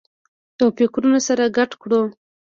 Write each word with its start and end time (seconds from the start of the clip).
او 0.61 0.67
فکرونه 0.77 1.19
سره 1.27 1.43
ګډ 1.57 1.71
کړو 1.81 2.01